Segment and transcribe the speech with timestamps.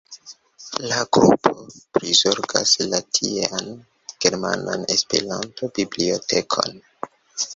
[0.91, 1.51] La grupo
[1.97, 3.69] prizorgas la tiean
[4.25, 6.83] Germanan Esperanto-Bibliotekon.